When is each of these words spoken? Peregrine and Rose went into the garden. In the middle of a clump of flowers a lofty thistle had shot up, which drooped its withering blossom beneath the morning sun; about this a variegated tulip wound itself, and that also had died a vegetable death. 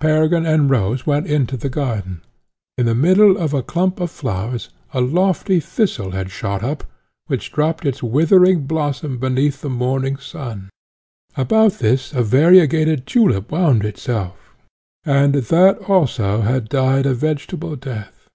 Peregrine 0.00 0.44
and 0.44 0.68
Rose 0.68 1.06
went 1.06 1.26
into 1.26 1.56
the 1.56 1.70
garden. 1.70 2.20
In 2.76 2.84
the 2.84 2.94
middle 2.94 3.38
of 3.38 3.54
a 3.54 3.62
clump 3.62 4.00
of 4.00 4.10
flowers 4.10 4.68
a 4.92 5.00
lofty 5.00 5.60
thistle 5.60 6.10
had 6.10 6.30
shot 6.30 6.62
up, 6.62 6.84
which 7.28 7.50
drooped 7.50 7.86
its 7.86 8.02
withering 8.02 8.66
blossom 8.66 9.16
beneath 9.18 9.62
the 9.62 9.70
morning 9.70 10.18
sun; 10.18 10.68
about 11.38 11.78
this 11.78 12.12
a 12.12 12.22
variegated 12.22 13.06
tulip 13.06 13.50
wound 13.50 13.82
itself, 13.82 14.54
and 15.06 15.32
that 15.32 15.78
also 15.88 16.42
had 16.42 16.68
died 16.68 17.06
a 17.06 17.14
vegetable 17.14 17.74
death. 17.74 18.28